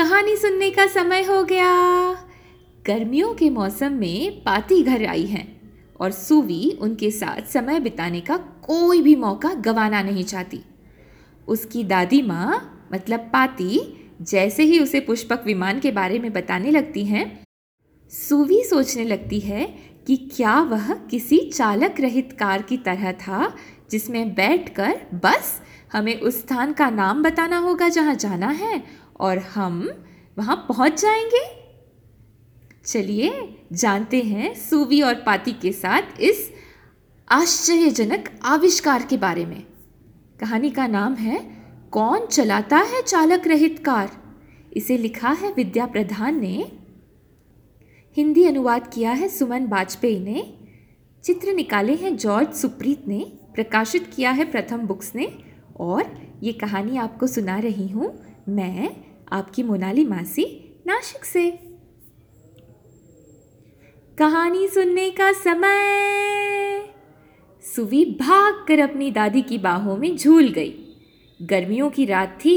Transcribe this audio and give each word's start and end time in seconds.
कहानी 0.00 0.34
सुनने 0.36 0.70
का 0.70 0.86
समय 0.86 1.22
हो 1.22 1.42
गया। 1.44 1.72
गर्मियों 2.86 3.32
के 3.34 3.48
मौसम 3.50 3.92
में 3.92 4.42
पाती 4.42 4.82
घर 4.82 5.04
आई 5.06 5.24
हैं 5.26 5.44
और 6.00 6.10
सुवी 6.10 6.70
उनके 6.80 7.10
साथ 7.10 7.50
समय 7.52 7.80
बिताने 7.80 8.20
का 8.20 8.36
कोई 8.36 9.02
भी 9.02 9.14
मौका 9.16 9.52
गंवाना 9.54 10.00
नहीं 10.02 10.24
चाहती। 10.24 10.60
उसकी 11.48 11.84
दादी 11.84 12.22
माँ 12.22 12.88
मतलब 12.92 13.28
पाती, 13.32 13.80
जैसे 14.20 14.62
ही 14.62 14.78
उसे 14.78 15.00
पुष्पक 15.00 15.42
विमान 15.46 15.80
के 15.80 15.90
बारे 15.90 16.18
में 16.18 16.32
बताने 16.32 16.70
लगती 16.70 17.04
हैं, 17.04 17.44
सुवी 18.12 18.62
सोचने 18.64 19.04
लगती 19.04 19.40
है 19.40 19.66
कि 20.06 20.16
क्या 20.36 20.60
वह 20.62 20.92
किसी 21.10 21.38
चालक 21.50 22.00
रहित 22.00 22.32
कार 22.32 22.62
की 22.62 22.76
तरह 22.76 23.12
था 23.12 23.54
जिसमें 23.90 24.34
बैठकर 24.34 25.00
बस 25.14 25.60
हमें 25.92 26.20
उस 26.20 26.38
स्थान 26.38 26.72
का 26.72 26.90
नाम 26.90 27.22
बताना 27.22 27.58
होगा 27.58 27.88
जहाँ 27.88 28.14
जाना 28.14 28.48
है, 28.48 28.84
और 29.20 29.38
हम 29.38 30.04
वहाँ 30.38 30.56
पहुँच 30.56 31.02
जाएँगे। 31.02 31.60
चलिए, 32.84 33.56
जानते 33.72 34.20
हैं 34.20 34.54
सूवी 34.54 35.02
और 35.02 35.14
पाती 35.14 35.52
के 35.52 35.72
साथ 35.72 36.02
इस 36.20 36.52
आश्चर्यजनक 37.30 38.40
आविष्कार 38.42 39.02
के 39.02 39.16
बारे 39.16 39.46
में। 39.46 39.66
कहानी 40.40 40.70
का 40.70 40.86
नाम 40.86 41.14
है, 41.14 41.38
कौन 41.90 42.26
चलाता 42.26 42.76
है 42.76 43.02
चालक 43.02 43.46
रहित 43.46 43.82
कार? 43.84 44.10
इसे 44.72 44.98
लिखा 44.98 45.30
है 45.30 45.52
विद्या 45.52 45.86
प्रधान 45.86 46.40
ने। 46.40 46.72
हिंदी 48.16 48.44
अनुवाद 48.44 48.90
किया 48.94 49.12
है 49.12 49.28
सुमन 49.28 49.66
वाजपेयी 49.66 50.20
ने। 50.20 50.58
चित्र 51.24 51.52
निकाले 51.52 51.94
हैं 51.94 52.16
जॉर्ज 52.16 52.54
सुप्रीत 52.54 53.08
ने। 53.08 53.32
प्रकाशित 53.54 54.12
किया 54.16 54.30
है 54.30 54.44
प्रथम 54.44 54.78
बुक्स 54.78 55.12
ने। 55.14 55.49
और 55.80 56.30
ये 56.42 56.52
कहानी 56.52 56.96
आपको 56.96 57.26
सुना 57.26 57.58
रही 57.58 57.88
हूँ 57.88 58.24
मैं 58.48 58.96
आपकी 59.32 59.62
मोनाली 59.62 60.04
मासी 60.04 60.44
नाशिक 60.86 61.24
से। 61.24 61.50
कहानी 64.18 64.68
सुनने 64.68 65.10
का 65.10 65.32
समय। 65.32 66.94
सुवी 67.62 68.04
भाग 68.04 68.64
कर 68.68 68.78
अपनी 68.78 69.10
दादी 69.10 69.42
की 69.42 69.58
बाहों 69.58 69.96
में 69.96 70.16
झूल 70.16 70.48
गई। 70.48 70.74
गर्मियों 71.42 71.90
की 71.90 72.04
रात 72.04 72.38
थी 72.44 72.56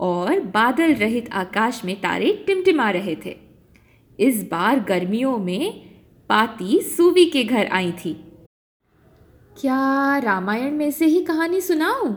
और 0.00 0.40
बादल 0.40 0.94
रहित 0.94 1.32
आकाश 1.32 1.84
में 1.84 2.00
तारे 2.00 2.44
टिमटिमा 2.46 2.90
रहे 2.90 3.16
थे। 3.26 3.36
इस 4.20 4.42
बार 4.50 4.80
गर्मियों 4.80 5.38
में 5.38 5.90
पाती 6.28 6.80
सुवी 6.80 7.24
के 7.24 7.44
घर 7.44 7.66
आई 7.66 7.92
थी। 7.92 8.14
क्या 9.60 10.18
रामायण 10.18 10.70
में 10.70 10.90
से 10.90 11.06
ही 11.06 11.24
कहानी 11.24 11.60
सुनाऊं? 11.60 12.14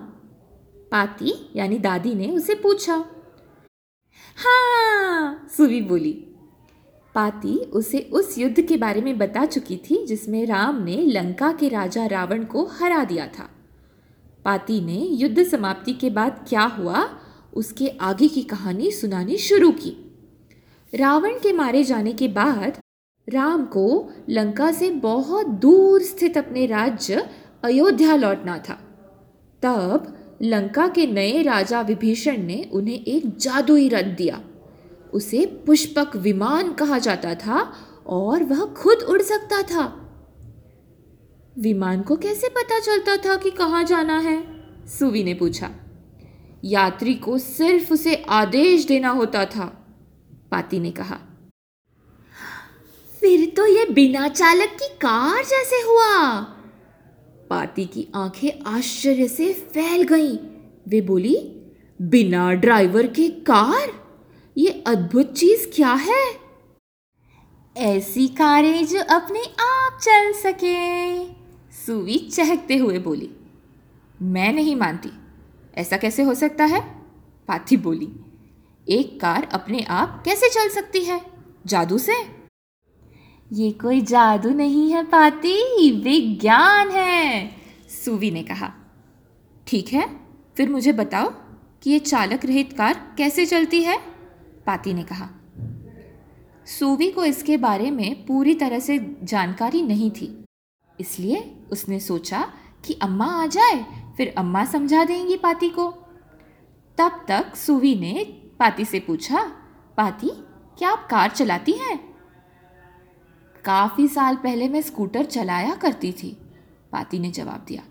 पाती 0.92 1.50
यानी 1.56 1.80
दादी 1.80 2.16
ने 2.16 2.28
उसे 2.28 2.56
पूछा। 2.56 3.06
हाँ 4.38 5.48
सुवी 5.58 5.82
बोली। 5.82 6.12
पाती 7.16 7.58
उसे 7.58 8.00
उस 8.14 8.38
युद्ध 8.38 8.62
के 8.62 8.78
बारे 8.78 9.02
में 9.02 9.18
बता 9.18 9.46
चुकी 9.46 9.78
थी 9.78 10.06
जिसमें 10.06 10.46
राम 10.46 10.84
ने 10.84 10.98
लंका 10.98 11.52
के 11.52 11.70
राजा 11.70 12.06
रावण 12.06 12.44
को 12.44 12.66
हरा 12.66 13.04
दिया 13.04 13.28
था। 13.28 13.50
पाती 14.46 14.82
ने 14.82 15.06
युद्ध 15.06 15.44
समाप्ति 15.44 15.94
के 15.94 16.10
बाद 16.10 16.46
क्या 16.50 16.62
हुआ, 16.62 17.10
उसके 17.54 17.88
आगे 17.88 18.28
की 18.28 18.42
कहानी 18.42 18.92
सुनानी 18.92 19.38
शुरू 19.38 19.72
की। 19.72 20.06
रावण 20.96 21.34
के 21.34 21.54
मारे 21.54 21.84
जाने 21.84 22.14
के 22.14 22.28
बाद 22.28 22.78
राम 23.30 23.66
को 23.66 24.12
लंका 24.30 24.72
से 24.72 24.90
बहुत 24.90 25.48
दूर 25.48 26.02
स्थित 26.02 26.38
अपने 26.38 26.66
राज्य 26.66 27.30
अयोध्या 27.64 28.16
लौटना 28.16 28.58
था। 28.58 28.74
तब 29.62 30.19
लंका 30.42 30.88
के 30.88 31.08
नए 31.08 31.42
राजा 31.42 31.82
विभीषण 31.82 32.38
ने 32.38 32.70
उन्हें 32.74 33.06
एक 33.06 33.38
जादुई 33.38 33.90
रथ 33.90 34.04
दिया। 34.04 34.44
उसे 35.14 35.46
पुष्पक 35.46 36.16
विमान 36.16 36.74
कहा 36.74 36.98
जाता 36.98 37.36
था 37.36 37.76
और 38.08 38.44
वह 38.44 38.66
खुद 38.66 38.98
उड़ 38.98 39.22
सकता 39.22 39.62
था। 39.62 40.06
विमान 41.60 42.02
को 42.02 42.16
कैसे 42.16 42.50
पता 42.50 42.80
चलता 42.80 43.18
था 43.18 43.36
कि 43.36 43.52
कहाँ 43.52 43.84
जाना 43.84 44.18
है? 44.18 44.44
सुवी 44.88 45.24
ने 45.24 45.34
पूछा। 45.34 45.70
यात्री 46.64 47.14
को 47.14 47.38
सिर्फ़ 47.38 47.94
उसे 47.94 48.16
आदेश 48.30 48.86
देना 48.86 49.10
होता 49.10 49.46
था, 49.46 49.66
पाती 50.52 50.80
ने 50.80 50.92
कहा। 50.92 51.20
फिर 53.20 53.54
तो 53.58 53.66
ये 53.66 53.86
बिना 53.86 54.28
चालक 54.28 54.70
की 54.70 54.88
कार 54.88 55.44
जैसे 55.44 55.76
हुआ। 55.76 56.40
पाती 57.50 57.86
की 57.86 58.08
आँखें 58.16 58.72
आश्चर्य 58.72 59.28
से 59.28 59.54
फैल 59.54 60.04
गईं। 60.04 60.38
वे 60.88 61.02
बोली, 61.02 61.62
बिना 62.02 62.54
ड्राइवर 62.54 63.08
के 63.08 63.30
कार? 63.30 63.94
ये 64.58 64.84
अद्भुत 64.88 65.34
चीज़ 65.34 65.68
क्या 65.76 65.94
है? 65.94 66.26
ऐसी 67.78 68.28
कारें 68.28 68.86
जो 68.86 69.00
अपने 69.00 69.40
आप 69.60 70.00
चल 70.02 70.34
सके, 70.34 71.24
सुवी 71.76 72.18
चहकते 72.18 72.78
हुए 72.78 73.00
बोली। 73.00 73.32
मैं 74.22 74.54
नहीं 74.54 74.76
मानती। 74.76 75.10
ऐसा 75.76 75.98
कैसे 75.98 76.24
हो 76.24 76.34
सकता 76.34 76.66
है? 76.66 76.82
पाथी 77.48 77.78
बोली, 77.78 78.10
एक 78.90 79.20
कार 79.22 79.50
अपने 79.54 79.84
आप 79.84 80.22
कैसे 80.26 80.50
चल 80.50 80.70
सकती 80.70 81.00
है? 81.00 81.26
जादू 81.66 81.98
से? 81.98 82.39
ये 83.54 83.72
कोई 83.72 84.02
जादू 84.02 84.50
नहीं 84.50 84.92
है, 84.94 85.04
पाती। 85.04 85.92
विज्ञान 85.92 86.90
है। 86.90 87.52
सुवी 88.06 88.32
ने 88.32 88.44
कहा। 88.44 88.74
ठीक 89.68 89.88
है, 89.88 90.20
फिर 90.58 90.70
मुझे 90.70 90.92
बताओ 90.92 91.30
कि 91.82 91.90
ये 91.90 92.00
चालक 92.00 92.46
रहित 92.46 92.74
कार 92.74 93.16
कैसे 93.18 93.46
चलती 93.46 93.84
है? 93.84 94.00
पाती 94.66 94.94
ने 94.94 95.04
कहा। 95.04 95.30
सूवी 96.66 97.12
को 97.12 97.26
इसके 97.26 97.58
बारे 97.58 97.92
में 97.92 98.26
पूरी 98.26 98.56
तरह 98.56 98.80
से 98.80 99.18
जानकारी 99.24 99.82
नहीं 99.82 100.12
थी। 100.12 100.46
इसलिए 101.00 101.56
उसने 101.72 102.00
सोचा 102.00 102.54
कि 102.86 102.94
अम्मा 102.94 103.26
आ 103.26 103.46
जाए, 103.46 103.86
फिर 104.18 104.36
अम्मा 104.38 104.66
समझा 104.66 105.04
देंगी 105.04 105.38
पाती 105.38 105.70
को। 105.70 105.90
तब 106.98 107.26
तक 107.28 107.56
सूवी 107.56 107.96
ने 107.96 108.24
पाती 108.60 108.86
से 108.86 109.00
पूछा, 109.00 109.52
पाती, 109.98 110.30
क्या 110.78 110.90
आप 110.90 111.08
कार 111.12 111.30
चलाती 111.30 111.72
हैं? 111.72 112.09
काफ़ी 113.70 114.08
साल 114.08 114.36
पहले 114.36 114.70
मैं 114.70 114.82
स्कूटर 114.82 115.26
चलाया 115.26 115.76
करती 115.76 116.12
थी, 116.12 116.38
पाती 116.92 117.20
ने 117.20 117.32
जवाब 117.32 117.66
दिया। 117.68 117.84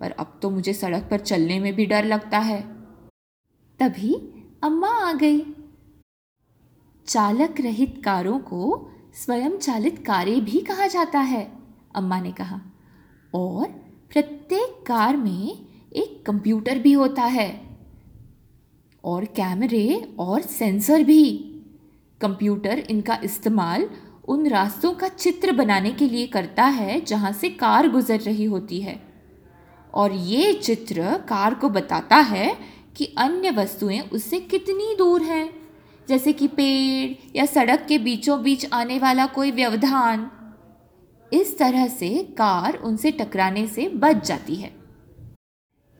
पर 0.00 0.10
अब 0.10 0.38
तो 0.42 0.50
मुझे 0.50 0.72
सड़क 0.72 1.08
पर 1.10 1.20
चलने 1.20 1.60
में 1.60 1.74
भी 1.74 1.86
डर 1.86 2.04
लगता 2.04 2.38
है। 2.38 2.62
तभी 3.80 4.14
अम्मा 4.62 4.88
आ 4.88 5.12
गई। 5.12 5.46
चालक 7.06 7.60
रहित 7.60 8.02
कारों 8.04 8.38
को 8.38 8.90
स्वयं 9.14 9.58
चालित 9.58 10.06
कारें 10.06 10.44
भी 10.44 10.60
कहा 10.60 10.86
जाता 10.86 11.18
है, 11.18 11.52
अम्मा 11.94 12.20
ने 12.20 12.32
कहा। 12.32 12.60
और 13.34 13.66
प्रत्येक 14.12 14.86
कार 14.86 15.16
में 15.16 15.66
एक 15.92 16.26
कंप्यूटर 16.26 16.78
भी 16.78 16.92
होता 16.92 17.22
है। 17.22 17.78
और 19.04 19.24
कैमरे 19.24 20.14
और 20.18 20.40
सेंसर 20.40 21.02
भी। 21.02 21.50
कंप्यूटर 22.20 22.78
इनका 22.78 23.20
इस्तेमाल 23.24 23.90
उन 24.24 24.46
रास्तों 24.48 24.92
का 24.92 25.08
चित्र 25.08 25.52
बनाने 25.52 25.90
के 25.90 26.06
लिए 26.08 26.26
करता 26.26 26.64
है 26.64 27.00
जहाँ 27.00 27.32
से 27.32 27.48
कार 27.50 27.88
गुजर 27.88 28.20
रही 28.20 28.44
होती 28.44 28.80
है। 28.80 29.00
और 29.94 30.12
ये 30.12 30.52
चित्र 30.52 31.18
कार 31.28 31.54
को 31.54 31.68
बताता 31.68 32.16
है 32.16 32.56
कि 32.96 33.14
अन्य 33.18 33.50
वस्तुएँ 33.50 34.00
उससे 34.00 34.40
कितनी 34.40 34.94
दूर 34.98 35.22
हैं, 35.22 35.50
जैसे 36.08 36.32
कि 36.32 36.48
पेड़ 36.48 37.36
या 37.36 37.46
सड़क 37.46 37.84
के 37.88 37.98
बीचों 37.98 38.42
बीच 38.42 38.66
आने 38.72 38.98
वाला 38.98 39.26
कोई 39.26 39.50
व्यवधान। 39.50 40.30
इस 41.32 41.58
तरह 41.58 41.86
से 41.88 42.08
कार 42.38 42.76
उनसे 42.76 43.10
टकराने 43.10 43.66
से 43.66 43.88
बच 43.88 44.26
जाती 44.26 44.54
है। 44.54 44.72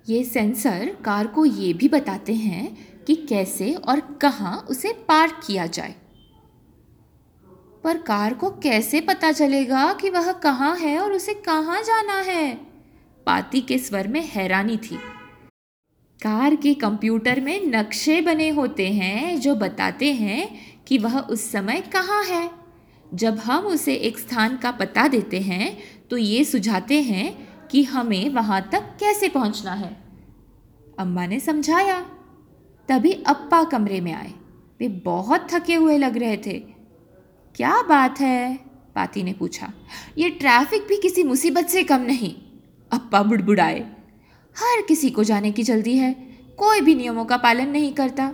ये 0.08 0.24
सेंसर 0.24 0.96
कार 1.04 1.26
को 1.26 1.44
ये 1.44 1.72
भी 1.72 1.88
बताते 1.88 2.34
हैं 2.34 2.76
कि 3.04 3.14
कैसे 3.14 3.74
और 3.74 4.00
कहाँ 4.00 4.56
उसे 4.70 4.92
पार्क 5.08 5.40
किया 5.46 5.66
जाए। 5.66 5.94
पर 7.84 7.98
कार 7.98 8.34
को 8.34 8.50
कैसे 8.50 9.00
पता 9.00 9.32
चलेगा 9.32 9.92
कि 9.92 10.10
वह 10.10 10.32
कहाँ 10.32 10.76
है 10.76 10.98
और 10.98 11.12
उसे 11.12 11.34
कहाँ 11.34 11.82
जाना 11.82 12.20
है? 12.20 12.54
पाती 13.26 13.60
के 13.60 13.78
स्वर 13.78 14.08
में 14.08 14.20
हैरानी 14.26 14.76
थी। 14.76 14.96
कार 16.20 16.54
के 16.54 16.74
कंप्यूटर 16.74 17.40
में 17.40 17.66
नक्शे 17.66 18.20
बने 18.20 18.48
होते 18.48 18.88
हैं 18.88 19.40
जो 19.40 19.54
बताते 19.54 20.12
हैं 20.12 20.48
कि 20.86 20.98
वह 20.98 21.18
उस 21.18 21.50
समय 21.52 21.80
कहाँ 21.80 22.24
है। 22.24 22.50
जब 23.14 23.38
हम 23.38 23.64
उसे 23.64 23.94
एक 23.94 24.18
स्थान 24.18 24.56
का 24.56 24.70
पता 24.70 25.08
देते 25.08 25.40
हैं 25.40 25.76
तो 26.10 26.16
ये 26.16 26.44
सुझाते 26.44 27.02
हैं 27.02 27.48
कि 27.68 27.82
हमें 27.84 28.28
वहाँ 28.30 28.68
तक 28.72 28.96
कैसे 29.00 29.28
पहुँचना 29.28 29.72
है। 29.72 29.96
अम्मा 30.98 31.26
ने 31.26 31.40
समझाया। 31.40 32.00
तभी 32.88 33.12
अप्पा 33.12 33.64
कमरे 33.64 34.00
में 34.00 34.12
आए। 34.12 34.32
वे 34.80 34.88
बहुत 34.88 35.46
थके 35.50 35.74
हुए 35.74 35.98
लग 35.98 36.16
रहे 36.16 36.36
थे। 36.36 36.73
क्या 37.54 37.82
बात 37.82 38.20
है? 38.20 38.54
पाती 38.94 39.22
ने 39.22 39.32
पूछा। 39.32 39.72
ये 40.18 40.28
ट्रैफ़िक 40.30 40.86
भी 40.88 40.96
किसी 40.96 41.22
मुसीबत 41.22 41.66
से 41.66 41.82
कम 41.82 42.00
नहीं। 42.00 42.32
अप्पा 42.90 43.22
बुड़बुड़ाए। 43.22 43.80
हर 44.56 44.82
किसी 44.88 45.10
को 45.10 45.24
जाने 45.24 45.50
की 45.52 45.62
जल्दी 45.62 45.96
है। 45.98 46.12
कोई 46.58 46.80
भी 46.80 46.94
नियमों 46.94 47.24
का 47.24 47.36
पालन 47.36 47.68
नहीं 47.68 47.92
करता। 47.92 48.32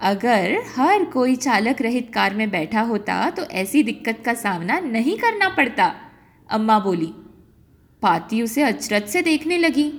अगर 0.00 0.56
हर 0.76 1.04
कोई 1.04 1.36
चालक 1.36 1.82
रहित 1.82 2.10
कार 2.14 2.34
में 2.34 2.50
बैठा 2.50 2.80
होता 2.80 3.28
तो 3.30 3.42
ऐसी 3.42 3.82
दिक्कत 3.82 4.22
का 4.26 4.34
सामना 4.34 4.78
नहीं 4.80 5.16
करना 5.18 5.48
पड़ता, 5.48 5.92
अम्मा 6.48 6.78
बोली। 6.78 7.12
पाती 8.02 8.42
उसे 8.42 8.62
अचरज 8.62 9.08
से 9.08 9.22
देखने 9.22 9.58
लगी। 9.58 9.92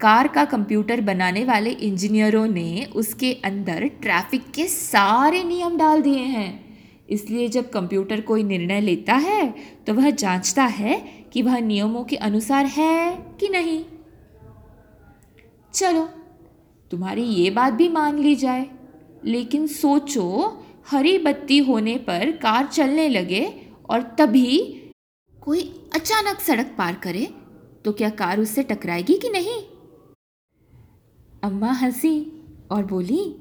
कार 0.00 0.28
का 0.28 0.44
कंप्यूटर 0.44 1.00
बनाने 1.00 1.44
वाले 1.44 1.70
इंजीनियरों 1.70 2.46
ने 2.46 2.84
उसके 2.96 3.32
अंदर 3.44 3.86
ट्रैफ़िक 4.02 4.50
के 4.54 4.66
सारे 4.66 5.42
नियम 5.44 5.76
डाल 5.76 6.02
दिए 6.02 6.18
हैं। 6.18 6.66
इसलिए 7.08 7.48
जब 7.48 7.70
कंप्यूटर 7.70 8.20
कोई 8.20 8.42
निर्णय 8.42 8.80
लेता 8.80 9.14
है 9.14 9.54
तो 9.86 9.94
वह 9.94 10.10
जांचता 10.12 10.64
है 10.64 10.98
कि 11.32 11.42
वह 11.42 11.58
नियमों 11.60 12.02
के 12.04 12.16
अनुसार 12.18 12.66
है 12.66 13.10
कि 13.40 13.48
नहीं। 13.48 13.82
चलो, 15.74 16.04
तुम्हारी 16.90 17.22
ये 17.22 17.50
बात 17.50 17.72
भी 17.72 17.88
मान 17.88 18.18
ली 18.18 18.34
जाए, 18.34 18.66
लेकिन 19.24 19.66
सोचो, 19.66 20.26
हरी 20.90 21.16
बत्ती 21.18 21.58
होने 21.60 21.96
पर 22.00 22.30
कार 22.42 22.66
चलने 22.66 23.08
लगे 23.08 23.42
और 23.90 24.02
तभी 24.18 24.58
कोई 25.38 25.60
अचानक 25.94 26.40
सड़क 26.40 26.74
पार 26.78 26.94
करे 27.02 27.28
तो 27.84 27.92
क्या 27.92 28.10
कार 28.12 28.40
उससे 28.40 28.62
टकराएगी 28.62 29.18
कि 29.18 29.28
नहीं? 29.30 29.60
अम्मा 31.42 31.70
हँसी 31.72 32.42
और 32.70 32.84
बोली, 32.84 33.34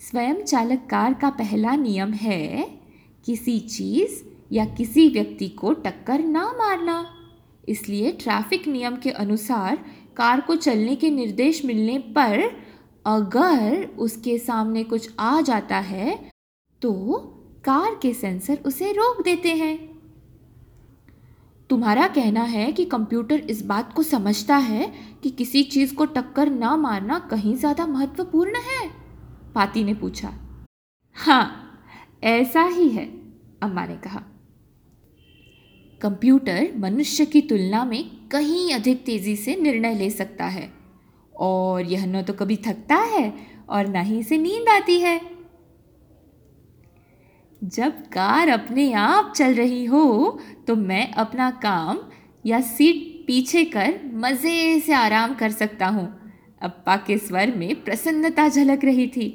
स्वयं 0.00 0.42
चालक 0.42 0.86
कार 0.90 1.14
का 1.14 1.30
पहला 1.30 1.74
नियम 1.76 2.12
है 2.12 2.64
किसी 3.26 3.58
चीज़ 3.60 4.22
या 4.52 4.64
किसी 4.64 5.08
व्यक्ति 5.08 5.48
को 5.48 5.72
टक्कर 5.72 6.18
ना 6.18 6.44
मारना। 6.52 7.04
इसलिए 7.68 8.12
ट्रैफ़िक 8.12 8.66
नियम 8.68 8.96
के 8.96 9.10
अनुसार 9.10 9.84
कार 10.16 10.40
को 10.40 10.56
चलने 10.56 10.96
के 10.96 11.10
निर्देश 11.10 11.64
मिलने 11.64 11.98
पर 11.98 12.42
अगर 13.06 13.86
उसके 13.98 14.38
सामने 14.38 14.84
कुछ 14.84 15.10
आ 15.20 15.40
जाता 15.40 15.78
है 15.78 16.18
तो 16.82 16.92
कार 17.64 17.98
के 18.02 18.12
सेंसर 18.14 18.58
उसे 18.66 18.92
रोक 18.92 19.22
देते 19.24 19.54
हैं। 19.54 19.95
तुम्हारा 21.70 22.06
कहना 22.08 22.42
है 22.42 22.70
कि 22.72 22.84
कंप्यूटर 22.84 23.38
इस 23.50 23.64
बात 23.66 23.92
को 23.92 24.02
समझता 24.02 24.56
है 24.56 24.92
कि 25.22 25.30
किसी 25.30 25.62
चीज़ 25.64 25.94
को 25.94 26.04
टक्कर 26.06 26.50
ना 26.50 26.76
मारना 26.76 27.18
कहीं 27.30 27.54
ज़्यादा 27.56 27.86
महत्वपूर्ण 27.86 28.56
है? 28.62 28.88
पाती 29.54 29.84
ने 29.84 29.94
पूछा। 29.94 30.32
हाँ 31.16 31.44
ऐसा 32.24 32.62
ही 32.64 32.88
है, 32.88 33.04
अम्मा 33.62 33.86
ने 33.86 33.96
कहा। 33.96 34.22
कंप्यूटर 36.00 36.68
मनुष्य 36.76 37.26
की 37.26 37.40
तुलना 37.40 37.84
में 37.84 38.04
कहीं 38.28 38.72
अधिक 38.74 39.04
तेज़ी 39.04 39.36
से 39.36 39.56
निर्णय 39.56 39.94
ले 39.94 40.10
सकता 40.10 40.44
है, 40.46 40.70
और 41.34 41.84
यह 41.84 42.06
न 42.06 42.22
तो 42.22 42.32
कभी 42.32 42.56
थकता 42.56 42.96
है 42.96 43.32
और 43.68 43.86
न 43.86 44.04
ही 44.04 44.18
इसे 44.18 44.38
नींद 44.38 44.68
आती 44.68 44.98
है। 45.00 45.20
जब 47.62 48.00
कार 48.06 48.48
अपने 48.48 48.92
आप 48.92 49.32
चल 49.36 49.54
रही 49.54 49.84
हो 49.84 50.38
तो 50.66 50.76
मैं 50.76 51.10
अपना 51.12 51.50
काम 51.62 51.98
या 52.44 52.60
सीट 52.60 53.26
पीछे 53.26 53.64
कर 53.64 53.98
मज़े 54.14 54.80
से 54.80 54.92
आराम 54.92 55.34
कर 55.34 55.50
सकता 55.50 55.86
हूँ। 55.86 56.06
अप्पा 56.62 56.96
के 56.96 57.16
स्वर 57.18 57.54
में 57.56 57.84
प्रसन्नता 57.84 58.48
झलक 58.48 58.84
रही 58.84 59.06
थी। 59.06 59.26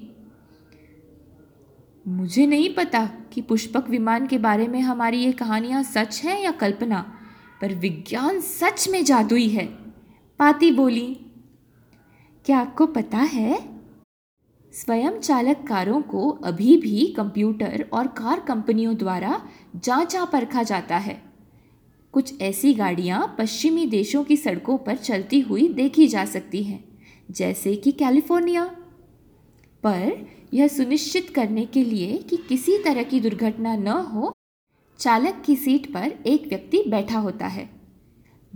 मुझे 2.05 2.45
नहीं 2.45 2.73
पता 2.75 3.05
कि 3.33 3.41
पुष्पक 3.41 3.89
विमान 3.89 4.27
के 4.27 4.37
बारे 4.37 4.67
में 4.67 4.79
हमारी 4.81 5.17
ये 5.17 5.31
कहानियाँ 5.31 5.83
सच 5.83 6.21
हैं 6.25 6.39
या 6.41 6.51
कल्पना, 6.51 6.99
पर 7.61 7.73
विज्ञान 7.75 8.39
सच 8.41 8.87
में 8.89 9.03
जादुई 9.05 9.47
है। 9.47 9.65
पाती 10.39 10.71
बोली, 10.71 11.07
क्या 12.45 12.59
आपको 12.59 12.85
पता 12.87 13.17
है 13.17 13.59
स्वयं 14.73 15.19
चालक 15.19 15.65
कारों 15.67 16.01
को 16.01 16.29
अभी 16.29 16.77
भी 16.77 17.13
कंप्यूटर 17.17 17.85
और 17.93 18.07
कार 18.07 18.39
कंपनियों 18.39 18.95
द्वारा 18.95 19.41
जांचा 19.75 20.25
परखा 20.25 20.63
जाता 20.63 20.97
है। 20.97 21.21
कुछ 22.11 22.41
ऐसी 22.41 22.73
गाड़ियाँ 22.73 23.35
पश्चिमी 23.39 23.85
देशों 23.85 24.23
की 24.23 24.37
सड़कों 24.37 24.77
पर 24.77 24.95
चलती 24.95 25.39
हुई 25.39 25.67
देखी 25.67 26.07
जा 26.07 26.25
सकती 26.25 26.63
हैं, 26.63 26.83
जैसे 27.31 27.75
कि 27.75 27.91
कैलिफ़ोर्निया। 27.91 28.65
पर 29.83 30.27
यह 30.53 30.67
सुनिश्चित 30.67 31.29
करने 31.29 31.65
के 31.65 31.83
लिए 31.83 32.17
कि 32.17 32.37
किसी 32.37 32.77
तरह 32.77 33.03
की 33.03 33.19
दुर्घटना 33.19 33.75
न 33.75 33.87
हो, 33.87 34.33
चालक 34.99 35.43
की 35.45 35.55
सीट 35.55 35.93
पर 35.93 36.13
एक 36.25 36.47
व्यक्ति 36.47 36.83
बैठा 36.87 37.19
होता 37.19 37.47
है। 37.47 37.69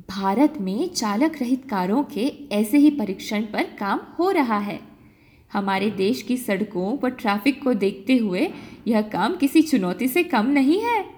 भारत 0.09 0.53
में 0.61 0.89
चालक 0.89 1.41
रहित 1.41 1.69
कारों 1.69 2.03
के 2.03 2.49
ऐसे 2.51 2.77
ही 2.77 2.89
परीक्षण 2.89 3.41
पर 3.41 3.63
काम 3.63 3.99
हो 4.19 4.31
रहा 4.31 4.57
है। 4.57 4.94
हमारे 5.55 5.89
देश 5.89 6.21
की 6.21 6.37
सड़कों 6.37 6.97
पर 6.97 7.09
ट्रैफ़िक 7.09 7.63
को 7.63 7.73
देखते 7.73 8.17
हुए 8.17 8.49
यह 8.87 9.01
काम 9.01 9.35
किसी 9.35 9.61
चुनौती 9.61 10.07
से 10.07 10.23
कम 10.23 10.45
नहीं 10.45 10.81
है। 10.81 11.14